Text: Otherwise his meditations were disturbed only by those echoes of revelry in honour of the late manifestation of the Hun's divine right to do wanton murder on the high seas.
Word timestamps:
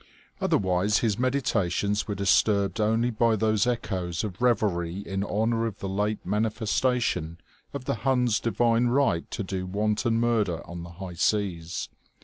Otherwise 0.39 0.97
his 0.97 1.19
meditations 1.19 2.07
were 2.07 2.15
disturbed 2.15 2.81
only 2.81 3.11
by 3.11 3.35
those 3.35 3.67
echoes 3.67 4.23
of 4.23 4.41
revelry 4.41 4.97
in 5.01 5.23
honour 5.23 5.67
of 5.67 5.77
the 5.77 5.87
late 5.87 6.25
manifestation 6.25 7.37
of 7.71 7.85
the 7.85 7.93
Hun's 8.01 8.39
divine 8.39 8.87
right 8.87 9.29
to 9.29 9.43
do 9.43 9.67
wanton 9.67 10.19
murder 10.19 10.65
on 10.67 10.81
the 10.81 10.93
high 10.93 11.13
seas. 11.13 11.87